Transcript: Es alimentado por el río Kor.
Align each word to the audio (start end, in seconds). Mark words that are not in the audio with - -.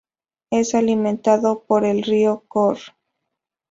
Es 0.49 0.73
alimentado 0.73 1.61
por 1.67 1.85
el 1.85 2.01
río 2.01 2.43
Kor. 2.47 2.79